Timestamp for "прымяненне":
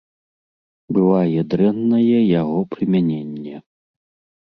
2.75-3.55